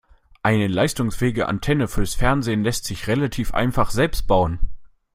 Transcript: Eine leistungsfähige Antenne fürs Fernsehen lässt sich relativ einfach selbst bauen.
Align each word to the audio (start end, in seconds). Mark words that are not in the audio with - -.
Eine 0.41 0.65
leistungsfähige 0.67 1.47
Antenne 1.47 1.87
fürs 1.87 2.15
Fernsehen 2.15 2.63
lässt 2.63 2.85
sich 2.85 3.05
relativ 3.05 3.53
einfach 3.53 3.91
selbst 3.91 4.25
bauen. 4.25 4.57